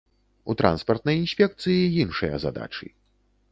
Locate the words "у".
0.51-0.55